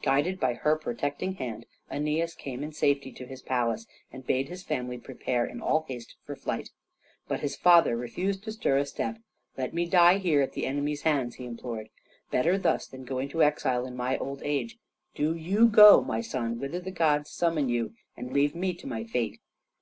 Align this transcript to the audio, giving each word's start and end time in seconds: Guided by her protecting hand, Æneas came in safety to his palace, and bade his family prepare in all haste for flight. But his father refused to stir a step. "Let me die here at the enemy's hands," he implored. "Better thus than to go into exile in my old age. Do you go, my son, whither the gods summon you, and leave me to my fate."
Guided 0.00 0.40
by 0.40 0.54
her 0.54 0.76
protecting 0.76 1.34
hand, 1.34 1.66
Æneas 1.92 2.34
came 2.34 2.62
in 2.64 2.72
safety 2.72 3.12
to 3.12 3.26
his 3.26 3.42
palace, 3.42 3.86
and 4.10 4.26
bade 4.26 4.48
his 4.48 4.62
family 4.62 4.96
prepare 4.96 5.44
in 5.44 5.60
all 5.60 5.84
haste 5.86 6.16
for 6.24 6.34
flight. 6.34 6.70
But 7.26 7.40
his 7.40 7.54
father 7.54 7.94
refused 7.94 8.42
to 8.44 8.52
stir 8.52 8.78
a 8.78 8.86
step. 8.86 9.18
"Let 9.58 9.74
me 9.74 9.84
die 9.84 10.16
here 10.20 10.40
at 10.40 10.52
the 10.54 10.64
enemy's 10.64 11.02
hands," 11.02 11.34
he 11.34 11.44
implored. 11.44 11.88
"Better 12.30 12.56
thus 12.56 12.86
than 12.86 13.04
to 13.04 13.08
go 13.10 13.18
into 13.18 13.42
exile 13.42 13.84
in 13.84 13.94
my 13.94 14.16
old 14.16 14.40
age. 14.42 14.78
Do 15.14 15.34
you 15.34 15.68
go, 15.68 16.00
my 16.00 16.22
son, 16.22 16.58
whither 16.58 16.80
the 16.80 16.90
gods 16.90 17.28
summon 17.30 17.68
you, 17.68 17.92
and 18.16 18.32
leave 18.32 18.54
me 18.54 18.72
to 18.72 18.86
my 18.86 19.04
fate." 19.04 19.38